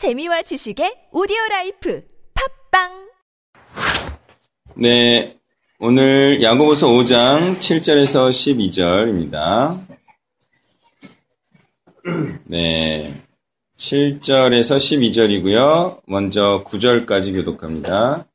재미와 0.00 0.40
지식의 0.40 1.12
오디오 1.12 1.36
라이프 1.50 2.02
팟빵 2.70 2.88
네, 4.76 5.36
오늘 5.78 6.40
야고보서 6.40 6.86
5장 6.88 7.58
7절에서 7.58 8.30
12절입니다. 8.30 9.78
네, 12.46 13.12
7절에서 13.76 14.78
12절이고요. 14.78 16.00
먼저 16.06 16.64
9절까지 16.66 17.34
교독합니다. 17.34 18.26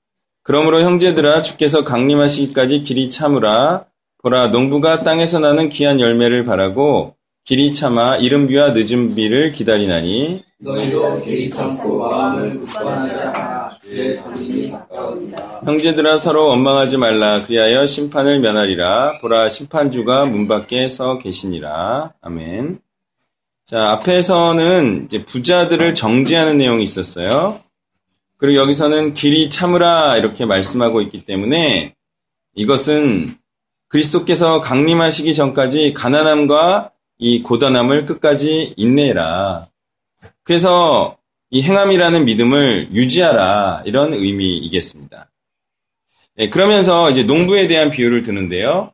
그러므로 0.43 0.81
형제들아 0.81 1.41
주께서 1.41 1.83
강림하시기까지 1.83 2.83
길이 2.83 3.09
참으라 3.09 3.85
보라 4.21 4.49
농부가 4.49 5.01
땅에서 5.01 5.39
나는 5.39 5.69
귀한 5.69 5.99
열매를 5.99 6.43
바라고 6.43 7.15
길이 7.43 7.73
참아 7.73 8.17
이른 8.17 8.47
비와 8.47 8.73
늦은 8.73 9.15
비를 9.15 9.51
기다리나니 9.51 10.43
너희도 10.65 11.21
길이 11.21 11.49
참고 11.49 11.99
마음을 11.99 12.59
굳건하라 12.59 13.69
주의 13.83 14.17
강림이 14.17 14.71
가까우니라 14.71 15.61
형제들아 15.63 16.17
서로 16.17 16.47
원망하지 16.47 16.97
말라 16.97 17.45
그리하여 17.45 17.85
심판을 17.85 18.39
면하리라 18.39 19.19
보라 19.19 19.47
심판주가 19.49 20.25
문 20.25 20.47
밖에 20.47 20.87
서 20.87 21.19
계시니라 21.19 22.13
아멘. 22.19 22.79
자 23.63 23.91
앞에서는 23.91 25.05
이제 25.05 25.23
부자들을 25.23 25.93
정죄하는 25.93 26.57
내용이 26.57 26.83
있었어요. 26.83 27.59
그리고 28.37 28.59
여기서는 28.59 29.13
길이 29.13 29.49
참으라 29.49 30.17
이렇게 30.17 30.45
말씀하고 30.45 31.01
있기 31.01 31.25
때문에 31.25 31.93
이것은 32.55 33.27
그리스도께서 33.87 34.61
강림하시기 34.61 35.31
전까지 35.33 35.93
가난함과 35.93 36.91
이 37.19 37.43
고단함을 37.43 38.05
끝까지 38.05 38.73
인내해라. 38.75 39.67
그래서 40.45 41.17
이 41.49 41.61
행함이라는 41.61 42.23
믿음을 42.23 42.89
유지하라 42.93 43.83
이런 43.85 44.13
의미이겠습니다. 44.13 45.31
네, 46.35 46.49
그러면서 46.49 47.09
이제 47.09 47.23
농부에 47.23 47.67
대한 47.67 47.89
비유를 47.89 48.21
드는데요. 48.21 48.91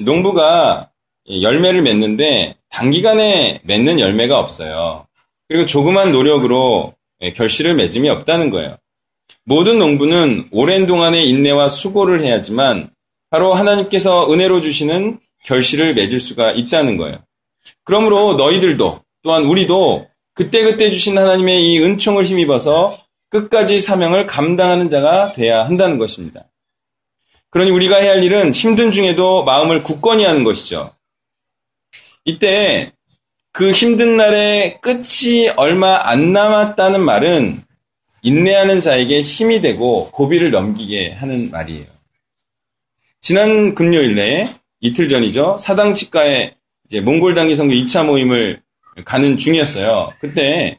농부가 0.00 0.90
열매를 1.28 1.82
맺는데 1.82 2.56
단기간에 2.70 3.60
맺는 3.64 3.98
열매가 3.98 4.38
없어요. 4.38 5.06
그리고 5.48 5.66
조그만 5.66 6.12
노력으로 6.12 6.94
결실을 7.34 7.74
맺음이 7.74 8.08
없다는 8.08 8.50
거예요. 8.50 8.76
모든 9.44 9.78
농부는 9.78 10.48
오랜 10.52 10.86
동안의 10.86 11.28
인내와 11.28 11.68
수고를 11.68 12.22
해야지만 12.22 12.90
바로 13.30 13.54
하나님께서 13.54 14.32
은혜로 14.32 14.60
주시는 14.60 15.18
결실을 15.44 15.94
맺을 15.94 16.20
수가 16.20 16.52
있다는 16.52 16.96
거예요. 16.96 17.18
그러므로 17.84 18.34
너희들도 18.34 19.02
또한 19.22 19.44
우리도 19.44 20.11
그때그때 20.34 20.90
주신 20.90 21.18
하나님의 21.18 21.64
이 21.64 21.82
은총을 21.82 22.24
힘입어서 22.24 22.98
끝까지 23.28 23.80
사명을 23.80 24.26
감당하는 24.26 24.88
자가 24.88 25.32
돼야 25.32 25.64
한다는 25.64 25.98
것입니다. 25.98 26.44
그러니 27.50 27.70
우리가 27.70 27.96
해야 27.96 28.12
할 28.12 28.24
일은 28.24 28.52
힘든 28.52 28.92
중에도 28.92 29.44
마음을 29.44 29.82
굳건히 29.82 30.24
하는 30.24 30.44
것이죠. 30.44 30.94
이때 32.24 32.92
그 33.52 33.70
힘든 33.72 34.16
날의 34.16 34.80
끝이 34.80 35.48
얼마 35.56 36.08
안 36.08 36.32
남았다는 36.32 37.02
말은 37.02 37.62
인내하는 38.22 38.80
자에게 38.80 39.20
힘이 39.20 39.60
되고 39.60 40.10
고비를 40.12 40.50
넘기게 40.50 41.12
하는 41.12 41.50
말이에요. 41.50 41.84
지난 43.20 43.74
금요일에 43.74 44.48
이틀 44.80 45.08
전이죠. 45.08 45.56
사당 45.58 45.92
치과에 45.94 46.54
이제 46.86 47.00
몽골 47.00 47.34
단기 47.34 47.54
선교 47.54 47.74
2차 47.74 48.06
모임을 48.06 48.62
가는 49.04 49.36
중이었어요. 49.36 50.12
그때 50.20 50.78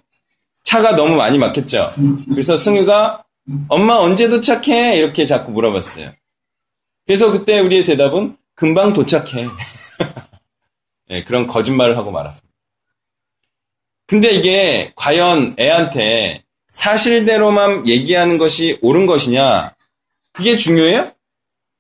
차가 0.64 0.96
너무 0.96 1.16
많이 1.16 1.38
막혔죠. 1.38 1.94
그래서 2.30 2.56
승유가 2.56 3.24
엄마 3.68 3.96
언제 3.96 4.30
도착해? 4.30 4.98
이렇게 4.98 5.26
자꾸 5.26 5.52
물어봤어요. 5.52 6.14
그래서 7.06 7.32
그때 7.32 7.60
우리의 7.60 7.84
대답은 7.84 8.38
금방 8.56 8.94
도착해. 8.94 9.48
네, 11.10 11.24
그런 11.24 11.48
거짓말을 11.48 11.98
하고 11.98 12.12
말았습니다. 12.12 12.54
근데 14.08 14.30
이게 14.32 14.92
과연 14.96 15.56
애한테 15.60 16.44
사실대로만 16.70 17.88
얘기하는 17.88 18.38
것이 18.38 18.80
옳은 18.82 19.06
것이냐? 19.06 19.76
그게 20.32 20.58
중요해요? 20.58 21.12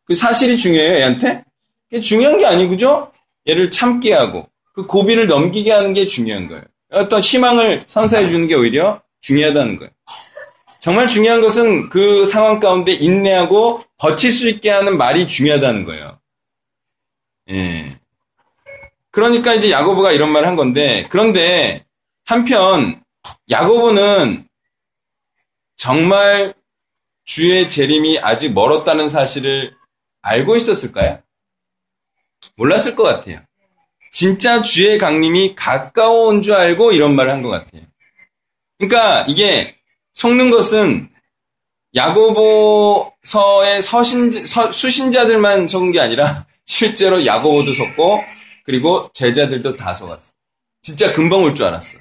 그 0.05 0.15
사실이 0.15 0.57
중요해요, 0.57 0.97
애한테? 0.97 1.43
그게 1.89 2.01
중요한 2.01 2.37
게 2.37 2.45
아니고, 2.45 2.77
죠 2.77 3.11
얘를 3.47 3.71
참게 3.71 4.13
하고, 4.13 4.47
그 4.73 4.85
고비를 4.85 5.27
넘기게 5.27 5.71
하는 5.71 5.93
게 5.93 6.05
중요한 6.07 6.47
거예요. 6.47 6.63
어떤 6.91 7.21
희망을 7.21 7.83
선사해 7.87 8.29
주는 8.29 8.47
게 8.47 8.55
오히려 8.55 9.01
중요하다는 9.21 9.77
거예요. 9.77 9.91
정말 10.79 11.07
중요한 11.07 11.41
것은 11.41 11.89
그 11.89 12.25
상황 12.25 12.59
가운데 12.59 12.91
인내하고 12.91 13.83
버틸 13.97 14.31
수 14.31 14.49
있게 14.49 14.69
하는 14.69 14.97
말이 14.97 15.27
중요하다는 15.27 15.85
거예요. 15.85 16.19
예. 17.51 17.97
그러니까 19.11 19.53
이제 19.53 19.71
야고보가 19.71 20.11
이런 20.11 20.31
말을 20.31 20.47
한 20.47 20.55
건데, 20.55 21.07
그런데 21.09 21.85
한편 22.25 23.01
야고보는 23.49 24.47
정말 25.77 26.53
주의 27.23 27.69
재림이 27.69 28.19
아직 28.19 28.53
멀었다는 28.53 29.07
사실을 29.07 29.75
알고 30.21 30.55
있었을까요? 30.55 31.21
몰랐을 32.55 32.95
것 32.95 33.03
같아요. 33.03 33.39
진짜 34.13 34.61
주의 34.61 34.97
강림이 34.99 35.55
가까워온 35.55 36.43
줄 36.43 36.53
알고 36.53 36.91
이런 36.91 37.15
말을 37.15 37.31
한 37.33 37.41
것 37.41 37.49
같아요. 37.49 37.81
그러니까 38.77 39.25
이게 39.27 39.75
속는 40.13 40.51
것은 40.51 41.09
야고보서의 41.95 43.81
서신, 43.81 44.31
서, 44.45 44.71
수신자들만 44.71 45.67
속은 45.67 45.91
게 45.91 45.99
아니라 45.99 46.45
실제로 46.65 47.25
야고보도 47.25 47.73
속고 47.73 48.23
그리고 48.63 49.09
제자들도 49.13 49.75
다 49.75 49.93
속았어. 49.93 50.31
진짜 50.81 51.11
금방 51.11 51.41
올 51.41 51.55
줄 51.55 51.65
알았어. 51.65 51.97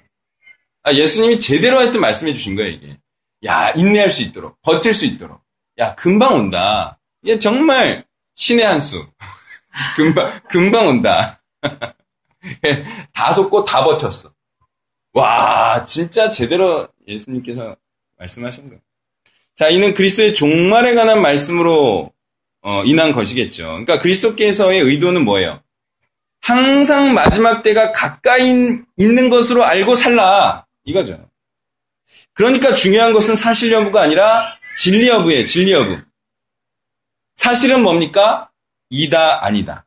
아, 0.82 0.92
예수님이 0.92 1.38
제대로 1.38 1.78
하여튼 1.78 2.00
말씀해 2.00 2.34
주신 2.34 2.56
거예요, 2.56 2.72
이게. 2.72 2.98
야, 3.46 3.70
인내할 3.70 4.10
수 4.10 4.22
있도록, 4.22 4.60
버틸 4.62 4.92
수 4.92 5.06
있도록. 5.06 5.40
야, 5.78 5.94
금방 5.94 6.34
온다. 6.34 6.98
이게 7.22 7.38
정말 7.38 8.04
신의 8.34 8.66
한 8.66 8.80
수. 8.80 9.06
금방, 9.96 10.40
금방 10.48 10.88
온다. 10.88 11.40
다 13.12 13.32
속고 13.32 13.64
다 13.64 13.84
버텼어. 13.84 14.32
와, 15.14 15.84
진짜 15.84 16.30
제대로 16.30 16.88
예수님께서 17.06 17.76
말씀하신 18.18 18.68
거예요. 18.68 18.80
자, 19.54 19.68
이는 19.68 19.94
그리스도의 19.94 20.34
종말에 20.34 20.94
관한 20.94 21.20
말씀으로 21.20 22.12
어, 22.62 22.84
인한 22.84 23.12
것이겠죠. 23.12 23.64
그러니까 23.64 23.98
그리스도께서의 23.98 24.80
의도는 24.80 25.24
뭐예요? 25.24 25.62
항상 26.40 27.12
마지막 27.14 27.62
때가 27.62 27.92
가까이 27.92 28.80
있는 28.96 29.30
것으로 29.30 29.64
알고 29.64 29.94
살라. 29.94 30.66
이거죠. 30.84 31.28
그러니까 32.34 32.74
중요한 32.74 33.12
것은 33.12 33.36
사실 33.36 33.72
여부가 33.72 34.02
아니라 34.02 34.56
진리 34.78 35.08
여부예요. 35.08 35.44
진리 35.44 35.72
여부. 35.72 35.98
사실은 37.34 37.82
뭡니까? 37.82 38.50
이다, 38.90 39.44
아니다. 39.44 39.86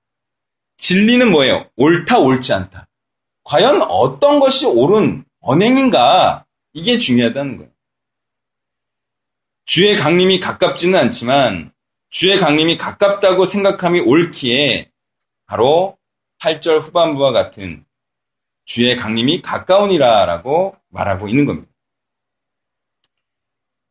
진리는 0.77 1.31
뭐예요? 1.31 1.69
옳다, 1.75 2.19
옳지 2.19 2.53
않다. 2.53 2.87
과연 3.43 3.81
어떤 3.83 4.39
것이 4.39 4.65
옳은 4.65 5.25
언행인가? 5.39 6.45
이게 6.73 6.97
중요하다는 6.97 7.57
거예요. 7.57 7.71
주의 9.65 9.95
강림이 9.95 10.39
가깝지는 10.39 10.97
않지만 10.99 11.71
주의 12.09 12.37
강림이 12.37 12.77
가깝다고 12.77 13.45
생각함이 13.45 13.99
옳기에 14.01 14.91
바로 15.45 15.97
8절 16.41 16.81
후반부와 16.81 17.31
같은 17.31 17.85
주의 18.65 18.95
강림이 18.95 19.41
가까우니라라고 19.41 20.75
말하고 20.89 21.27
있는 21.27 21.45
겁니다. 21.45 21.71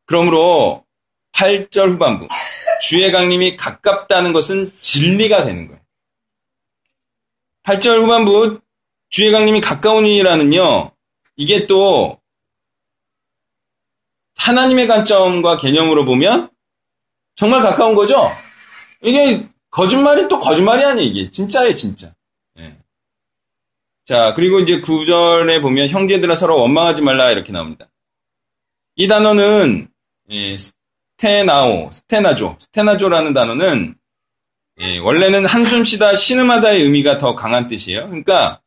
그러므로 0.06 0.84
8절 1.32 1.90
후반부 1.90 2.28
주의 2.80 3.10
강림이 3.10 3.56
가깝다는 3.56 4.32
것은 4.32 4.72
진리가 4.80 5.44
되는 5.44 5.68
거예요. 5.68 5.83
8절 7.64 8.02
후반부 8.02 8.60
주의 9.08 9.32
강림이 9.32 9.60
가까우니라는요. 9.60 10.92
이게 11.36 11.66
또 11.66 12.20
하나님의 14.36 14.86
관점과 14.86 15.56
개념으로 15.56 16.04
보면 16.04 16.50
정말 17.34 17.62
가까운 17.62 17.94
거죠. 17.94 18.30
이게 19.02 19.48
거짓말이 19.70 20.28
또 20.28 20.38
거짓말이 20.38 20.84
아니에요. 20.84 21.08
이게 21.08 21.30
진짜예요, 21.30 21.74
진짜. 21.74 22.14
예. 22.58 22.76
자, 24.04 24.34
그리고 24.34 24.60
이제 24.60 24.80
9절에 24.80 25.62
보면 25.62 25.88
형제들아 25.88 26.36
서로 26.36 26.60
원망하지 26.60 27.02
말라 27.02 27.30
이렇게 27.30 27.52
나옵니다. 27.52 27.90
이 28.96 29.08
단어는 29.08 29.88
예, 30.30 30.56
스테나오, 30.58 31.90
스테나조, 31.90 32.56
스테나조라는 32.60 33.32
단어는 33.32 33.96
예, 34.80 34.98
원래는 34.98 35.46
한숨 35.46 35.84
쉬다 35.84 36.14
신음하다의 36.16 36.82
의미가 36.82 37.18
더 37.18 37.34
강한 37.34 37.68
뜻이에요. 37.68 38.06
그러니까 38.08 38.60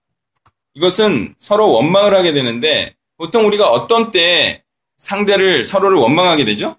이것은 0.73 1.35
서로 1.37 1.71
원망을 1.71 2.15
하게 2.15 2.33
되는데 2.33 2.95
보통 3.17 3.45
우리가 3.47 3.69
어떤 3.71 4.11
때 4.11 4.63
상대를 4.97 5.65
서로를 5.65 5.97
원망하게 5.97 6.45
되죠? 6.45 6.77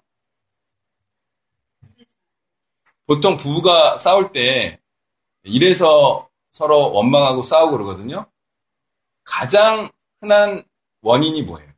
보통 3.05 3.37
부부가 3.37 3.97
싸울 3.97 4.31
때 4.31 4.79
이래서 5.43 6.29
서로 6.51 6.91
원망하고 6.93 7.41
싸우고 7.41 7.71
그러거든요. 7.73 8.25
가장 9.23 9.91
흔한 10.21 10.63
원인이 11.01 11.43
뭐예요? 11.43 11.71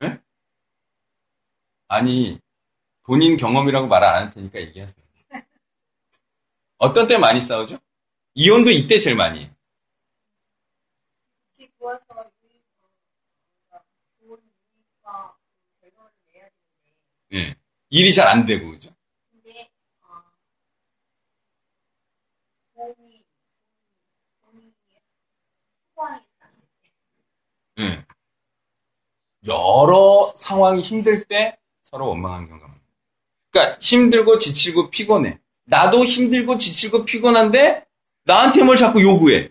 네? 0.00 0.18
아니 1.88 2.38
본인 3.04 3.36
경험이라고 3.36 3.86
말 3.88 4.04
안 4.04 4.14
할 4.24 4.30
테니까 4.30 4.60
얘기하세요. 4.60 5.05
어떤 6.78 7.06
때 7.06 7.18
많이 7.18 7.40
싸우죠? 7.40 7.78
이혼도 8.34 8.70
이때 8.70 8.98
제일 9.00 9.16
많이 9.16 9.50
되는데 17.28 17.40
예. 17.50 17.56
일이 17.90 18.12
잘 18.14 18.28
안 18.28 18.44
되고 18.44 18.70
그죠? 18.70 18.94
근데 19.30 19.70
어, 20.02 20.22
도움이 22.74 24.72
추구하기 25.88 26.26
예. 27.78 28.04
여러 29.46 30.32
상황이 30.36 30.82
힘들 30.82 31.24
때 31.24 31.58
서로 31.82 32.08
원망하는 32.08 32.48
경우가 32.48 32.66
많아요. 32.66 32.80
그러니까 33.50 33.78
힘들고 33.80 34.38
지치고 34.38 34.90
피곤해. 34.90 35.38
나도 35.66 36.04
힘들고 36.04 36.58
지치고 36.58 37.04
피곤한데 37.04 37.84
나한테 38.24 38.62
뭘 38.62 38.76
자꾸 38.76 39.02
요구해. 39.02 39.50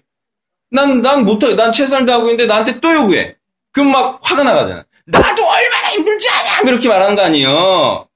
난, 0.72 1.02
난 1.02 1.24
못해. 1.26 1.56
난 1.56 1.72
최선을 1.72 2.06
다하고 2.06 2.26
있는데 2.26 2.46
나한테 2.48 2.80
또 2.80 2.94
요구해. 2.94 3.36
그럼 3.72 3.92
막 3.92 4.20
화가 4.22 4.44
나가잖아. 4.44 4.86
나도 5.06 5.44
얼마나 5.46 5.90
힘들지 5.92 6.28
않냐! 6.30 6.70
이렇게 6.70 6.88
말하는 6.88 7.16
거 7.16 7.22
아니에요. 7.22 8.08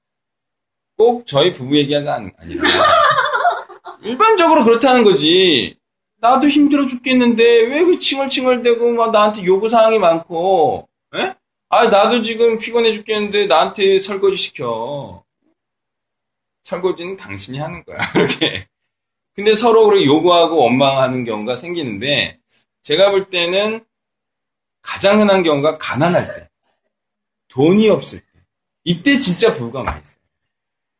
꼭 0.96 1.26
저희 1.26 1.52
부부 1.52 1.76
얘기가 1.78 2.14
아니- 2.14 2.30
아니라. 2.38 2.62
일반적으로 4.02 4.64
그렇다는 4.64 5.04
거지. 5.04 5.76
나도 6.20 6.48
힘들어 6.48 6.86
죽겠는데 6.86 7.42
왜 7.44 7.84
그 7.84 7.98
칭얼칭얼대고 7.98 8.92
막 8.92 9.10
나한테 9.10 9.44
요구사항이 9.44 9.98
많고, 9.98 10.88
에? 11.16 11.34
아, 11.70 11.84
나도 11.86 12.20
지금 12.22 12.58
피곤해 12.58 12.92
죽겠는데 12.92 13.46
나한테 13.46 14.00
설거지 14.00 14.36
시켜. 14.36 15.22
설거지는 16.62 17.16
당신이 17.16 17.58
하는 17.58 17.84
거야. 17.84 17.98
이렇게. 18.14 18.66
근데 19.34 19.54
서로 19.54 19.86
그렇게 19.86 20.06
요구하고 20.06 20.56
원망하는 20.56 21.24
경우가 21.24 21.56
생기는데, 21.56 22.38
제가 22.82 23.10
볼 23.10 23.30
때는 23.30 23.84
가장 24.82 25.20
흔한 25.20 25.42
경우가 25.42 25.78
가난할 25.78 26.26
때, 26.34 26.48
돈이 27.48 27.88
없을 27.88 28.20
때, 28.20 28.26
이때 28.84 29.18
진짜 29.18 29.54
부부가 29.54 29.82
많이 29.82 30.00
있어요. 30.00 30.20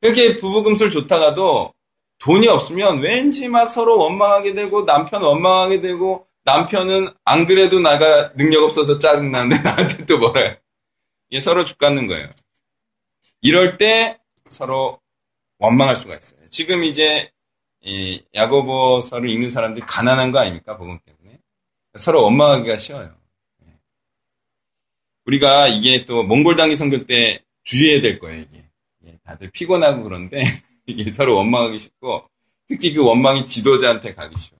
이렇게 0.03 0.39
부부금술 0.39 0.91
좋다가도 0.91 1.75
돈이 2.19 2.49
없으면 2.49 3.01
왠지 3.01 3.49
막 3.49 3.71
서로 3.71 3.99
원망하게 3.99 4.55
되고, 4.55 4.85
남편 4.85 5.23
원망하게 5.23 5.81
되고, 5.81 6.27
남편은 6.45 7.09
안 7.25 7.47
그래도 7.47 7.81
나가 7.81 8.33
능력 8.35 8.65
없어서 8.65 8.99
짜증나는데 8.99 9.61
나한테 9.62 10.07
또 10.07 10.37
해. 10.37 10.59
이게 11.29 11.41
서로 11.41 11.65
죽겠는 11.65 12.07
거예요. 12.07 12.29
이럴 13.41 13.79
때 13.79 14.19
서로 14.49 15.00
원망할 15.61 15.95
수가 15.95 16.17
있어요. 16.17 16.41
지금 16.49 16.83
이제 16.83 17.31
이 17.83 18.23
야고보서를 18.35 19.31
읽는 19.31 19.51
사람들이 19.51 19.85
가난한 19.87 20.33
거 20.33 20.39
아닙니까? 20.41 20.77
복음 20.77 20.99
때문에. 21.05 21.39
서로 21.97 22.25
원망하기가 22.25 22.77
쉬워요. 22.77 23.15
예. 23.65 23.69
우리가 25.27 25.69
이게 25.69 26.05
또 26.05 26.23
몽골 26.23 26.57
단기 26.57 26.77
선교 26.77 27.07
때 27.07 27.43
주의해야 27.62 28.03
될 28.03 28.19
거예요, 28.19 28.41
이게. 28.43 28.65
예, 29.07 29.19
다들 29.25 29.51
피곤하고 29.51 30.03
그런데 30.03 30.43
이게 30.87 31.12
서로 31.12 31.37
원망하기 31.37 31.79
쉽고 31.79 32.29
특히 32.67 32.93
그 32.93 33.05
원망이 33.05 33.47
지도자한테 33.47 34.15
가기 34.15 34.39
쉬워. 34.39 34.59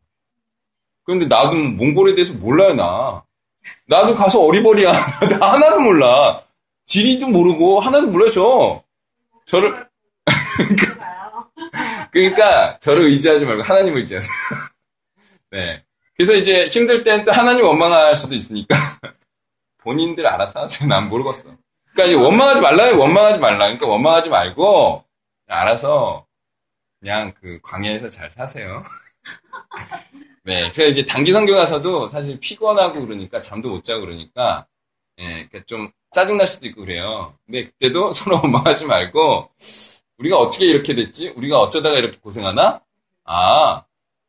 그런데 1.05 1.27
나도 1.27 1.55
몽골에 1.55 2.15
대해서 2.15 2.33
몰라요, 2.35 2.75
나. 2.75 3.25
나도 3.87 4.15
가서 4.15 4.41
어리버리야. 4.41 4.93
나 5.39 5.53
하나도 5.53 5.81
몰라. 5.81 6.45
지리도 6.85 7.29
모르고 7.29 7.81
하나도 7.81 8.09
몰라요, 8.09 8.31
저. 8.31 8.83
저를. 9.47 9.90
그러니까 12.13 12.79
저를 12.81 13.05
의지하지 13.05 13.45
말고 13.45 13.63
하나님을 13.63 14.01
의지하세요. 14.01 14.33
네. 15.51 15.85
그래서 16.17 16.35
이제 16.35 16.69
힘들 16.69 17.03
땐 17.03 17.25
또 17.25 17.33
하나님 17.33 17.65
원망할 17.65 18.15
수도 18.17 18.35
있으니까 18.35 18.77
본인들 19.79 20.27
알아서 20.27 20.63
하세요. 20.63 20.89
난 20.89 21.09
모르겠어. 21.09 21.57
그러니까 21.93 22.05
이제 22.05 22.15
원망하지 22.15 22.61
말라요. 22.61 22.99
원망하지 22.99 23.39
말라. 23.39 23.59
그러니까 23.59 23.87
원망하지 23.87 24.29
말고 24.29 25.05
알아서 25.47 26.27
그냥 27.01 27.33
그 27.41 27.59
광야에서 27.63 28.11
잘 28.11 28.31
사세요. 28.31 28.85
네. 30.45 30.71
제가 30.73 30.89
이제 30.89 31.05
단기 31.07 31.33
선교 31.33 31.55
가서도 31.55 32.09
사실 32.09 32.39
피곤하고 32.41 33.07
그러니까 33.07 33.41
잠도 33.41 33.71
못 33.71 33.85
자고 33.85 34.03
그러니까 34.03 34.67
예, 35.19 35.47
그러니까 35.49 35.61
좀 35.67 35.91
짜증 36.13 36.37
날 36.37 36.47
수도 36.47 36.67
있고 36.67 36.83
그래요. 36.83 37.35
근데 37.47 37.67
그때도 37.67 38.13
서로 38.13 38.37
원망하지 38.43 38.87
말고 38.87 39.51
우리가 40.21 40.39
어떻게 40.39 40.67
이렇게 40.67 40.95
됐지? 40.95 41.31
우리가 41.31 41.61
어쩌다가 41.61 41.99
이렇게 41.99 42.19
고생하나? 42.19 42.83
아, 43.25 43.85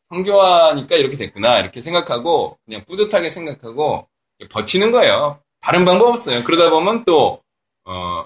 성교하니까 0.10 0.96
이렇게 0.96 1.18
됐구나. 1.18 1.60
이렇게 1.60 1.82
생각하고, 1.82 2.58
그냥 2.66 2.86
뿌듯하게 2.86 3.30
생각하고, 3.30 4.08
버티는 4.50 4.92
거예요. 4.92 5.42
다른 5.60 5.86
방법 5.86 6.08
없어요. 6.10 6.44
그러다 6.44 6.70
보면 6.70 7.04
또, 7.06 7.44
어, 7.84 8.26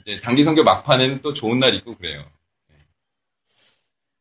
이제 0.00 0.20
단기 0.20 0.44
성교 0.44 0.62
막판에는 0.62 1.22
또 1.22 1.32
좋은 1.32 1.58
날 1.58 1.74
있고 1.74 1.96
그래요. 1.96 2.24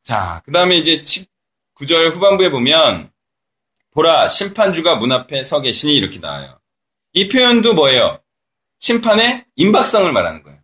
자, 0.04 0.42
그 0.46 0.52
다음에 0.52 0.78
이제 0.78 0.94
19절 0.94 2.16
후반부에 2.16 2.50
보면, 2.50 3.12
보라, 3.92 4.30
심판주가 4.30 4.96
문 4.96 5.12
앞에 5.12 5.44
서 5.44 5.62
계시니 5.62 5.96
이렇게 5.96 6.20
나와요. 6.20 6.60
이 7.14 7.28
표현도 7.28 7.74
뭐예요? 7.74 8.20
심판의 8.80 9.46
임박성을 9.56 10.12
말하는 10.12 10.44
거예요. 10.44 10.55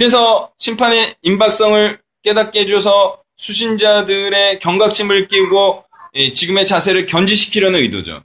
그래서 0.00 0.50
심판의 0.56 1.16
임박성을 1.20 2.00
깨닫게 2.22 2.60
해줘서 2.60 3.22
수신자들의 3.36 4.58
경각심을 4.60 5.28
끼우고 5.28 5.84
예, 6.14 6.32
지금의 6.32 6.64
자세를 6.64 7.04
견지시키려는 7.04 7.80
의도죠. 7.80 8.24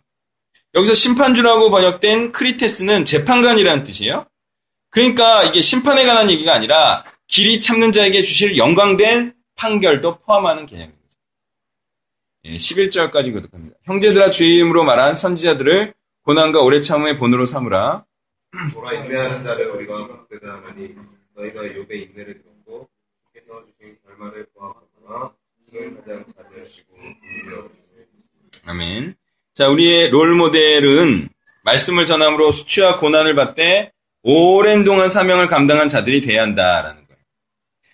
여기서 0.73 0.93
심판주라고 0.93 1.71
번역된 1.71 2.31
크리테스는 2.31 3.03
재판관이라는 3.03 3.83
뜻이에요. 3.83 4.25
그러니까 4.89 5.43
이게 5.43 5.59
심판에 5.59 6.05
관한 6.05 6.31
얘기가 6.31 6.53
아니라 6.53 7.03
길이 7.27 7.59
참는 7.59 7.91
자에게 7.91 8.23
주실 8.23 8.55
영광된 8.55 9.33
판결도 9.57 10.19
포함하는 10.19 10.65
개념입니다. 10.67 11.03
예, 12.45 12.55
11절까지 12.55 13.33
그렇답니다. 13.33 13.75
형제들아 13.83 14.31
주의 14.31 14.55
이름으로 14.55 14.85
말한 14.85 15.17
선지자들을 15.17 15.93
고난과 16.23 16.61
오래 16.61 16.79
참음의 16.79 17.17
본으로 17.17 17.45
삼으라. 17.45 18.05
보라 18.73 18.93
인내하는 18.93 19.43
자를 19.43 19.71
우리가 19.71 20.07
복되다 20.07 20.53
하나니 20.53 20.95
너희가 21.35 21.61
욥의 21.61 22.09
인내를 22.09 22.41
들었고 22.41 22.89
주께서 23.27 23.63
주신 23.65 23.97
결말을 24.05 24.47
보았거나 24.53 25.31
이걸 25.67 25.95
가장 25.97 26.25
자제하시고 26.35 26.95
긍휼히 26.95 27.75
아멘. 28.65 29.15
자, 29.53 29.67
우리의 29.69 30.09
롤 30.09 30.35
모델은 30.35 31.29
말씀을 31.63 32.05
전함으로 32.05 32.51
수치와 32.51 32.99
고난을 32.99 33.35
받되 33.35 33.91
오랜 34.23 34.83
동안 34.83 35.09
사명을 35.09 35.47
감당한 35.47 35.87
자들이 35.87 36.21
돼야 36.21 36.41
한다라는 36.41 37.05
거예요. 37.07 37.21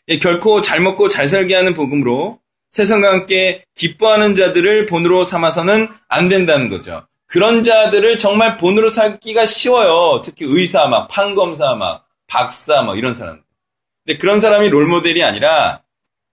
예, 0.10 0.20
결코 0.20 0.62
잘 0.62 0.80
먹고 0.80 1.10
잘 1.10 1.28
살게 1.28 1.54
하는 1.56 1.74
복음으로 1.74 2.40
세상과 2.70 3.12
함께 3.12 3.66
기뻐하는 3.76 4.36
자들을 4.36 4.86
본으로 4.86 5.26
삼아서는 5.26 5.90
안 6.08 6.30
된다는 6.30 6.70
거죠. 6.70 7.06
그런 7.28 7.64
자들을 7.64 8.18
정말 8.18 8.58
본으로 8.58 8.90
삼기가 8.90 9.46
쉬워요. 9.46 10.22
특히 10.24 10.46
의사, 10.46 10.88
막 10.88 11.08
판검사, 11.08 11.76
막 11.76 12.08
박사, 12.32 12.82
막 12.82 12.98
이런 12.98 13.14
사람. 13.14 13.44
근데 14.06 14.18
그런 14.18 14.40
사람이 14.40 14.70
롤 14.70 14.88
모델이 14.88 15.22
아니라 15.22 15.84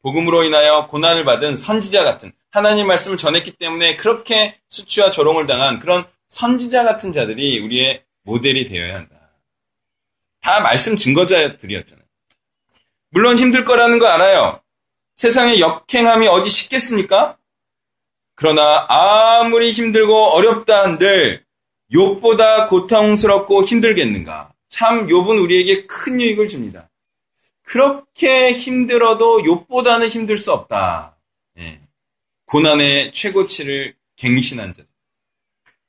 복음으로 0.01 0.45
인하여 0.45 0.87
고난을 0.87 1.25
받은 1.25 1.57
선지자 1.57 2.05
같은 2.05 2.33
하나님 2.51 2.87
말씀을 2.87 3.17
전했기 3.17 3.53
때문에 3.53 3.97
그렇게 3.97 4.57
수치와 4.69 5.11
조롱을 5.11 5.49
당한 5.49 5.81
그런 5.81 6.07
선지자 6.29 6.85
같은 6.85 7.11
자들이 7.11 7.59
우리의 7.59 8.05
모델이 8.23 8.69
되어야 8.69 8.95
한다. 8.95 9.17
다 10.41 10.61
말씀 10.61 10.97
증거자들이었잖아요. 10.97 12.07
물론 13.11 13.37
힘들 13.37 13.65
거라는 13.65 13.99
거 13.99 14.07
알아요. 14.07 14.63
세상에 15.17 15.59
역행함이 15.59 16.29
어디 16.29 16.49
쉽겠습니까? 16.49 17.37
그러나 18.37 18.87
아무리 18.89 19.73
힘들고 19.73 20.29
어렵다 20.29 20.85
한들 20.85 21.45
욥보다 21.93 22.69
고통스럽고 22.69 23.65
힘들겠는가? 23.65 24.53
참 24.69 25.07
욥은 25.07 25.43
우리에게 25.43 25.87
큰 25.87 26.21
유익을 26.21 26.49
줍니다. 26.49 26.91
그렇게 27.63 28.53
힘들어도 28.53 29.43
욥보다는 29.43 30.09
힘들 30.09 30.39
수 30.39 30.53
없다. 30.53 31.19
예. 31.59 31.81
고난의 32.47 33.13
최고치를 33.13 33.95
갱신한 34.17 34.73
자. 34.73 34.83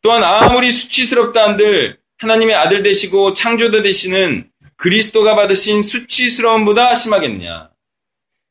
또한 0.01 0.23
아무리 0.23 0.71
수치스럽다 0.71 1.43
한들 1.43 1.99
하나님의 2.17 2.55
아들 2.55 2.83
되시고 2.83 3.33
창조자 3.33 3.81
되시는 3.81 4.49
그리스도가 4.75 5.35
받으신 5.35 5.83
수치스러움보다 5.83 6.95
심하겠느냐. 6.95 7.69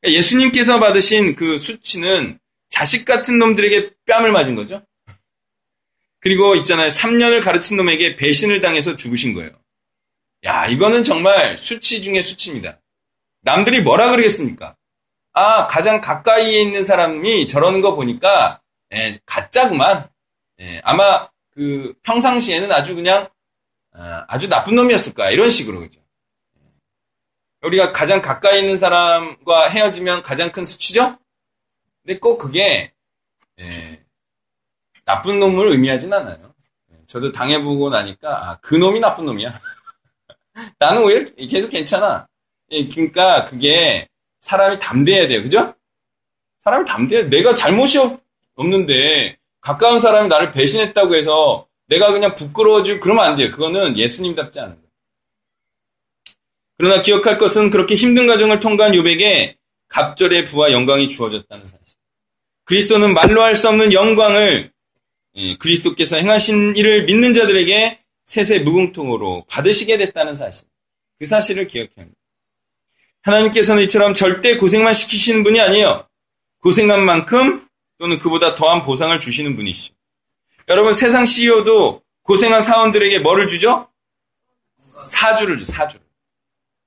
그러니까 0.01 0.17
예수님께서 0.17 0.79
받으신 0.79 1.35
그 1.35 1.57
수치는 1.57 2.39
자식 2.69 3.05
같은 3.05 3.39
놈들에게 3.39 3.91
뺨을 4.05 4.31
맞은 4.31 4.55
거죠. 4.55 4.83
그리고 6.19 6.55
있잖아요. 6.55 6.89
3년을 6.89 7.43
가르친 7.43 7.77
놈에게 7.77 8.15
배신을 8.15 8.59
당해서 8.59 8.95
죽으신 8.95 9.33
거예요. 9.33 9.51
야, 10.45 10.67
이거는 10.67 11.03
정말 11.03 11.57
수치 11.57 12.01
중에 12.01 12.21
수치입니다. 12.21 12.79
남들이 13.41 13.81
뭐라 13.81 14.11
그러겠습니까? 14.11 14.75
아, 15.33 15.67
가장 15.67 16.01
가까이에 16.01 16.61
있는 16.61 16.85
사람이 16.85 17.47
저러는 17.47 17.81
거 17.81 17.95
보니까, 17.95 18.61
예, 18.93 19.19
가짜구만. 19.25 20.09
예, 20.61 20.81
아마 20.83 21.29
그 21.51 21.93
평상시에는 22.03 22.71
아주 22.71 22.95
그냥, 22.95 23.29
아, 23.93 24.25
아주 24.27 24.47
나쁜 24.47 24.75
놈이었을 24.75 25.13
거야. 25.13 25.29
이런 25.29 25.49
식으로, 25.49 25.79
그죠. 25.79 25.99
우리가 27.61 27.91
가장 27.91 28.21
가까이 28.21 28.61
있는 28.61 28.77
사람과 28.77 29.69
헤어지면 29.69 30.23
가장 30.23 30.51
큰 30.51 30.63
수치죠? 30.63 31.19
근데 32.03 32.17
꼭 32.19 32.37
그게, 32.37 32.93
예, 33.59 34.03
나쁜 35.03 35.39
놈을 35.39 35.67
의미하진 35.67 36.13
않아요. 36.13 36.53
예, 36.93 37.05
저도 37.05 37.33
당해보고 37.33 37.89
나니까, 37.89 38.49
아, 38.49 38.59
그 38.61 38.75
놈이 38.75 39.01
나쁜 39.01 39.25
놈이야. 39.25 39.59
나는 40.79 41.03
오히려 41.03 41.25
계속 41.49 41.69
괜찮아. 41.69 42.27
예, 42.71 42.87
그러니까 42.87 43.45
그게 43.45 44.07
사람이 44.41 44.79
담대해야 44.79 45.27
돼요. 45.27 45.41
그죠? 45.43 45.73
사람이 46.63 46.85
담대해. 46.85 47.23
내가 47.23 47.55
잘못이 47.55 47.97
없- 47.97 48.21
없는데 48.55 49.37
가까운 49.61 49.99
사람이 49.99 50.29
나를 50.29 50.51
배신했다고 50.51 51.15
해서 51.15 51.67
내가 51.87 52.11
그냥 52.11 52.35
부끄러워지고 52.35 52.99
그러면 52.99 53.25
안 53.25 53.35
돼요. 53.37 53.49
그거는 53.51 53.97
예수님답지 53.97 54.59
않은 54.59 54.75
거예요. 54.75 54.89
그러나 56.77 57.01
기억할 57.01 57.37
것은 57.37 57.69
그렇게 57.71 57.95
힘든 57.95 58.27
과정을 58.27 58.59
통과한 58.59 58.95
요백에 58.95 59.57
갑절의 59.89 60.45
부와 60.45 60.71
영광이 60.71 61.09
주어졌다는 61.09 61.65
사실. 61.67 61.79
그리스도는 62.65 63.13
말로 63.13 63.41
할 63.41 63.55
수 63.55 63.67
없는 63.67 63.91
영광을 63.93 64.71
예, 65.35 65.57
그리스도께서 65.57 66.17
행하신 66.17 66.75
일을 66.75 67.05
믿는 67.05 67.33
자들에게 67.33 67.99
세세 68.29 68.59
무궁통으로 68.59 69.45
받으시게 69.49 69.97
됐다는 69.97 70.35
사실. 70.35 70.67
그 71.17 71.25
사실을 71.25 71.65
기억해야 71.65 71.95
합니다. 71.97 72.15
하나님께서는 73.23 73.81
이처럼 73.83 74.13
절대 74.13 74.55
고생만 74.55 74.93
시키시는 74.93 75.43
분이 75.43 75.59
아니에요. 75.59 76.07
고생한 76.59 77.03
만큼 77.05 77.67
또는 77.97 78.19
그보다 78.19 78.53
더한 78.53 78.83
보상을 78.83 79.19
주시는 79.19 79.55
분이시죠. 79.55 79.95
여러분 80.67 80.93
세상 80.93 81.25
CEO도 81.25 82.03
고생한 82.21 82.61
사원들에게 82.61 83.17
뭐를 83.19 83.47
주죠? 83.47 83.89
사주를 84.77 85.57
줘, 85.57 85.65
사주를. 85.65 86.05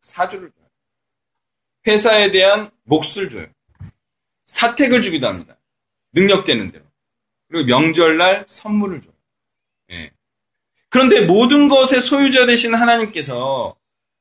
사주를 0.00 0.48
줘요. 0.48 0.68
회사에 1.88 2.30
대한 2.30 2.70
몫을 2.84 3.28
줘요. 3.28 3.48
사택을 4.44 5.02
주기도 5.02 5.26
합니다. 5.26 5.58
능력되는 6.12 6.70
대로. 6.70 6.84
그리고 7.48 7.66
명절날 7.66 8.44
선물을 8.46 9.00
줘요. 9.00 9.11
예. 9.11 9.11
그런데 10.92 11.22
모든 11.22 11.68
것의 11.68 12.02
소유자 12.02 12.44
되신 12.44 12.74
하나님께서 12.74 13.74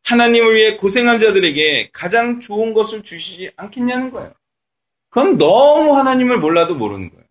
하나님을 0.05 0.55
위해 0.55 0.77
고생한 0.77 1.19
자들에게 1.19 1.89
가장 1.91 2.39
좋은 2.39 2.73
것을 2.73 3.03
주시지 3.03 3.51
않겠냐는 3.57 4.09
거예요. 4.09 4.31
그건 5.09 5.37
너무 5.37 5.93
하나님을 5.97 6.39
몰라도 6.39 6.75
모르는 6.75 7.09
거예요. 7.09 7.25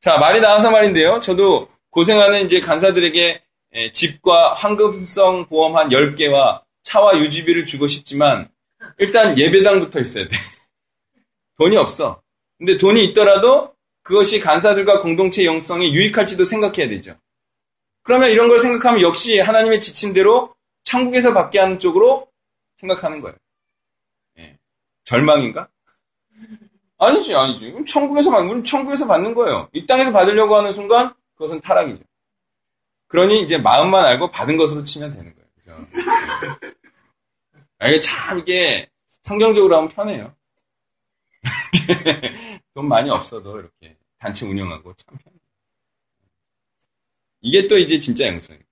자, 0.00 0.18
말이 0.18 0.40
나와서 0.40 0.70
말인데요. 0.70 1.18
저도 1.18 1.68
고생하는 1.90 2.46
이제 2.46 2.60
간사들에게 2.60 3.42
에, 3.72 3.92
집과 3.92 4.54
황금성 4.54 5.46
보험 5.48 5.76
한 5.76 5.88
10개와 5.88 6.62
차와 6.84 7.18
유지비를 7.18 7.64
주고 7.64 7.88
싶지만 7.88 8.48
일단 8.98 9.36
예배당부터 9.36 9.98
있어야 9.98 10.28
돼. 10.28 10.30
돈이 11.58 11.76
없어. 11.76 12.22
근데 12.56 12.76
돈이 12.76 13.04
있더라도 13.06 13.74
그것이 14.04 14.38
간사들과 14.38 15.00
공동체 15.00 15.44
영성에 15.44 15.90
유익할지도 15.90 16.44
생각해야 16.44 16.88
되죠. 16.88 17.16
그러면 18.08 18.30
이런 18.30 18.48
걸 18.48 18.58
생각하면 18.58 19.02
역시 19.02 19.38
하나님의 19.38 19.80
지침대로 19.80 20.54
천국에서 20.82 21.34
받게 21.34 21.58
하는 21.58 21.78
쪽으로 21.78 22.26
생각하는 22.76 23.20
거예요. 23.20 23.36
예. 24.38 24.56
절망인가? 25.04 25.68
아니지, 26.96 27.34
아니지. 27.34 27.84
천국에서 27.86 28.30
받는, 28.30 28.64
천국에서 28.64 29.06
받는 29.06 29.34
거예요. 29.34 29.68
이 29.74 29.84
땅에서 29.84 30.10
받으려고 30.10 30.56
하는 30.56 30.72
순간 30.72 31.12
그것은 31.34 31.60
타락이죠. 31.60 32.02
그러니 33.08 33.42
이제 33.42 33.58
마음만 33.58 34.06
알고 34.06 34.30
받은 34.30 34.56
것으로 34.56 34.84
치면 34.84 35.12
되는 35.12 35.34
거예요. 35.34 35.48
그죠? 35.56 35.76
예. 36.64 36.72
아, 37.78 37.88
이게 37.88 38.00
참 38.00 38.38
이게 38.38 38.88
성경적으로 39.20 39.76
하면 39.76 39.88
편해요. 39.90 40.34
돈 42.72 42.88
많이 42.88 43.10
없어도 43.10 43.60
이렇게 43.60 43.98
단체 44.18 44.46
운영하고 44.46 44.94
참 44.94 45.18
편해요. 45.18 45.37
이게 47.40 47.68
또 47.68 47.78
이제 47.78 47.98
진짜 47.98 48.26
영성이에요. 48.26 48.64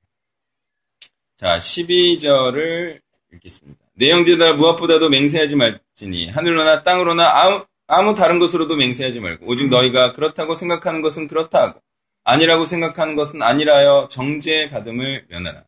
자, 1.37 1.59
12절을 1.59 3.01
읽겠습니다. 3.35 3.81
내 3.95 4.11
형제다 4.11 4.55
무엇보다도 4.55 5.09
맹세하지 5.09 5.57
말지니 5.57 6.29
하늘로나 6.31 6.83
땅으로나 6.83 7.43
아무, 7.43 7.65
아무 7.87 8.15
다른 8.15 8.39
것으로도 8.39 8.77
맹세하지 8.77 9.21
말고 9.21 9.47
오직 9.47 9.69
너희가 9.69 10.13
그렇다고 10.13 10.55
생각하는 10.55 11.03
것은 11.03 11.29
그렇다 11.29 11.63
하고 11.63 11.81
아니라고 12.25 12.65
생각하는 12.65 13.15
것은 13.15 13.43
아니라여 13.43 14.09
정죄 14.11 14.69
받음을 14.71 15.27
면하라. 15.29 15.65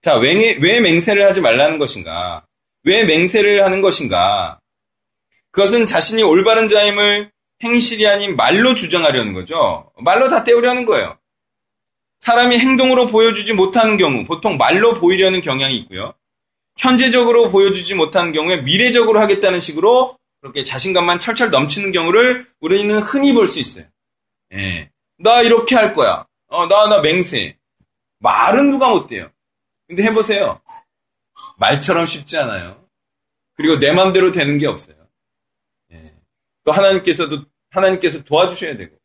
자, 0.00 0.16
왜, 0.16 0.56
왜 0.60 0.80
맹세를 0.80 1.24
하지 1.24 1.40
말라는 1.40 1.78
것인가? 1.78 2.44
왜 2.82 3.04
맹세를 3.04 3.64
하는 3.64 3.80
것인가? 3.80 4.58
그것은 5.52 5.86
자신이 5.86 6.22
올바른 6.22 6.66
자임을 6.66 7.30
행실이 7.62 8.06
아닌 8.08 8.34
말로 8.34 8.74
주장하려는 8.74 9.32
거죠. 9.32 9.92
말로 9.98 10.28
다 10.28 10.42
때우려는 10.42 10.84
거예요. 10.84 11.16
사람이 12.22 12.56
행동으로 12.56 13.08
보여주지 13.08 13.52
못하는 13.52 13.96
경우, 13.96 14.24
보통 14.24 14.56
말로 14.56 14.94
보이려는 14.94 15.40
경향이 15.40 15.76
있고요. 15.78 16.14
현재적으로 16.78 17.50
보여주지 17.50 17.96
못하는 17.96 18.32
경우에 18.32 18.62
미래적으로 18.62 19.18
하겠다는 19.20 19.58
식으로 19.58 20.16
그렇게 20.40 20.62
자신감만 20.62 21.18
철철 21.18 21.50
넘치는 21.50 21.90
경우를 21.90 22.46
우리는 22.60 22.96
흔히 23.00 23.32
볼 23.32 23.48
수 23.48 23.58
있어요. 23.58 23.86
예. 24.52 24.88
나 25.18 25.42
이렇게 25.42 25.74
할 25.74 25.94
거야. 25.94 26.24
어, 26.46 26.66
나, 26.66 26.86
나 26.86 27.00
맹세. 27.00 27.58
말은 28.20 28.70
누가 28.70 28.90
못돼요. 28.90 29.28
근데 29.88 30.04
해보세요. 30.04 30.60
말처럼 31.56 32.06
쉽지 32.06 32.38
않아요. 32.38 32.86
그리고 33.54 33.80
내 33.80 33.90
맘대로 33.90 34.30
되는 34.30 34.58
게 34.58 34.68
없어요. 34.68 34.94
예. 35.92 36.14
또 36.64 36.70
하나님께서도, 36.70 37.46
하나님께서 37.70 38.22
도와주셔야 38.22 38.76
되고. 38.76 38.96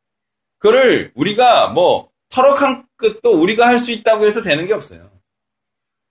그거를 0.60 1.12
우리가 1.16 1.70
뭐, 1.70 2.12
터럭한 2.30 2.86
끝도 2.98 3.40
우리가 3.42 3.68
할 3.68 3.80
수 3.80 3.92
있다고 3.92 4.26
해서 4.26 4.42
되는 4.42 4.66
게 4.68 4.74
없어요. 4.74 5.10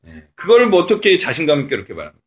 예. 0.06 0.24
그걸 0.34 0.66
뭐 0.68 0.80
어떻게 0.82 1.18
자신감 1.18 1.60
있게 1.62 1.76
그렇게 1.76 1.94
말합니까? 1.94 2.24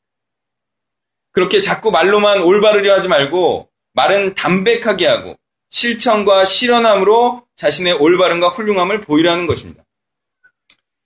그렇게 1.32 1.62
자꾸 1.62 1.92
말로만 1.92 2.42
올바르려 2.42 2.94
하지 2.94 3.08
말고 3.08 3.70
말은 3.94 4.36
담백하게 4.36 5.08
하고 5.08 5.38
실천과 5.70 6.46
실현함으로 6.46 7.46
자신의 7.56 7.94
올바름과 7.94 8.50
훌륭함을 8.50 9.02
보이라는 9.02 9.48
것입니다. 9.48 9.84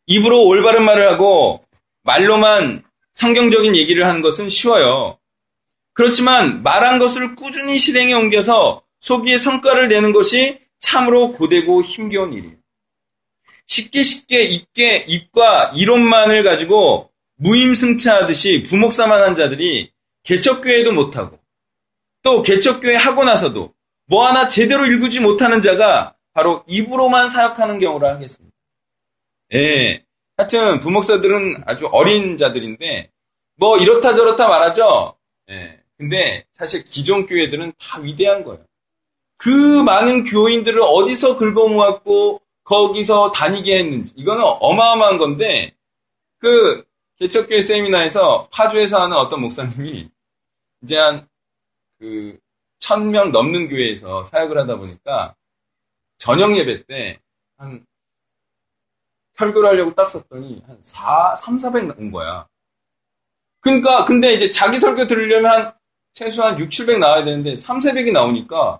입으로 0.06 0.44
올바른 0.46 0.84
말을 0.84 1.12
하고 1.12 1.64
말로만 2.04 2.84
성경적인 3.14 3.76
얘기를 3.76 4.06
하는 4.06 4.22
것은 4.22 4.50
쉬워요. 4.50 5.20
그렇지만 5.94 6.64
말한 6.64 7.00
것을 7.00 7.36
꾸준히 7.36 7.78
실행에 7.78 8.14
옮겨서 8.14 8.84
소기의 9.00 9.38
성과를 9.38 9.90
내는 9.90 10.12
것이 10.12 10.60
참으로 10.80 11.34
고되고 11.34 11.84
힘겨운 11.84 12.34
일이에요. 12.34 12.56
쉽게 13.68 14.04
쉽게 14.04 14.44
입게, 14.44 15.06
입과 15.08 15.72
이론만을 15.76 16.44
가지고 16.44 17.12
무임승차하듯이 17.38 18.64
부목사만 18.64 19.24
한 19.24 19.36
자들이 19.36 19.92
개척교회도 20.24 20.94
못하고 20.94 21.40
또 22.22 22.42
개척교회 22.42 22.96
하고 22.96 23.24
나서도 23.26 23.74
뭐 24.06 24.26
하나 24.26 24.48
제대로 24.48 24.86
읽지 24.86 25.20
못하는 25.20 25.62
자가 25.62 26.16
바로 26.34 26.64
입으로만 26.68 27.30
사역하는 27.30 27.80
경우라 27.80 28.16
하겠습니다. 28.16 28.56
예. 29.54 30.04
하여튼 30.38 30.80
부목사들은 30.80 31.64
아주 31.66 31.88
어린 31.92 32.38
자들인데 32.38 33.12
뭐 33.56 33.78
이렇다 33.78 34.16
저렇다 34.16 34.48
말하죠. 34.48 35.16
예. 35.50 35.80
근데 35.98 36.46
사실 36.56 36.84
기존 36.84 37.26
교회들은 37.26 37.74
다 37.80 38.00
위대한 38.00 38.44
거예요. 38.44 38.66
그 39.38 39.50
많은 39.84 40.24
교인들을 40.24 40.82
어디서 40.82 41.38
긁어모았고 41.38 42.42
거기서 42.64 43.32
다니게 43.32 43.80
했는지 43.80 44.14
이거는 44.18 44.44
어마어마한 44.44 45.18
건데 45.18 45.76
그 46.40 46.86
개척교회 47.20 47.62
세미나에서 47.62 48.50
파주에서 48.52 49.02
하는 49.02 49.18
어떤 49.18 49.42
목사님이 49.42 50.10
이제 50.84 50.98
한그 50.98 52.40
천 52.80 53.12
명 53.12 53.32
넘는 53.32 53.68
교회에서 53.70 54.24
사역을 54.24 54.58
하다 54.58 54.78
보니까 54.78 55.36
저녁 56.18 56.56
예배 56.58 56.86
때 56.86 57.20
한 57.58 57.86
설교를 59.38 59.70
하려고 59.70 59.94
딱 59.96 60.10
썼더니 60.10 60.62
한 60.68 60.78
4, 60.82 61.36
3, 61.36 61.60
400 61.60 62.00
온 62.00 62.12
거야. 62.12 62.48
그러니까 63.62 64.06
근데 64.06 64.34
이제 64.34 64.50
자기 64.50 64.78
설교 64.78 65.08
들으려면 65.08 65.52
한 65.52 65.74
최소한 66.14 66.60
6, 66.60 66.70
700 66.70 67.00
나와야 67.00 67.24
되는데 67.24 67.56
3, 67.56 67.80
400이 67.80 68.12
나오니까 68.12 68.80